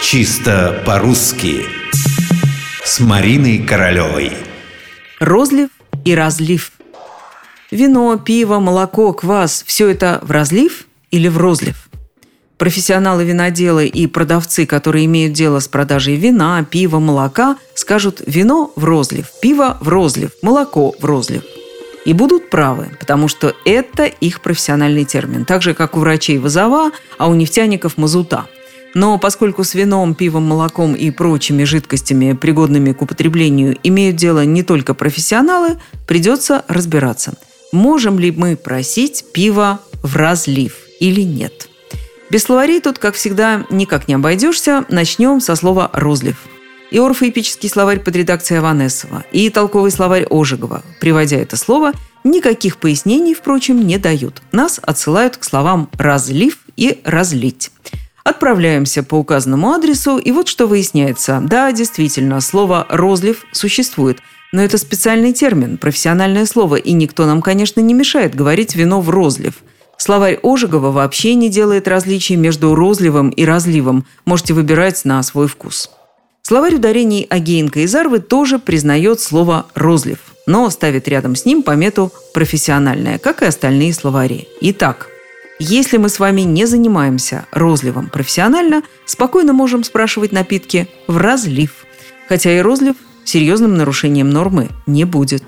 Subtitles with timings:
[0.00, 1.66] Чисто по-русски
[2.84, 4.32] С Мариной Королевой
[5.18, 5.70] Розлив
[6.04, 6.72] и разлив.
[7.72, 11.88] Вино, пиво, молоко, квас– все это в разлив или в розлив?
[12.58, 19.26] Профессионалы-виноделы и продавцы, которые имеют дело с продажей вина, пива, молока, скажут «вино в розлив»,
[19.42, 21.42] «пиво в розлив», «молоко в розлив».
[22.04, 26.92] И будут правы, потому что это их профессиональный термин, так же, как у врачей вазова,
[27.18, 28.46] а у нефтяников мазута.
[28.94, 34.62] Но поскольку с вином, пивом, молоком и прочими жидкостями, пригодными к употреблению, имеют дело не
[34.62, 37.34] только профессионалы, придется разбираться,
[37.72, 41.68] можем ли мы просить пиво в разлив или нет.
[42.30, 44.84] Без словарей тут, как всегда, никак не обойдешься.
[44.88, 46.36] Начнем со слова «розлив».
[46.90, 51.92] И орфоэпический словарь под редакцией Аванесова, и толковый словарь Ожегова, приводя это слово,
[52.24, 54.42] никаких пояснений, впрочем, не дают.
[54.52, 57.70] Нас отсылают к словам «разлив» и «разлить».
[58.28, 61.40] Отправляемся по указанному адресу, и вот что выясняется.
[61.42, 64.18] Да, действительно, слово «розлив» существует,
[64.52, 69.08] но это специальный термин, профессиональное слово, и никто нам, конечно, не мешает говорить «вино в
[69.08, 69.54] розлив».
[69.96, 74.04] Словарь Ожегова вообще не делает различий между розливом и разливом.
[74.26, 75.90] Можете выбирать на свой вкус.
[76.42, 82.12] Словарь ударений Агеенко и Зарвы тоже признает слово «розлив», но ставит рядом с ним помету
[82.34, 84.48] «профессиональное», как и остальные словари.
[84.60, 85.08] Итак,
[85.58, 91.84] если мы с вами не занимаемся розливом профессионально, спокойно можем спрашивать напитки в разлив.
[92.28, 95.42] Хотя и розлив серьезным нарушением нормы не будет.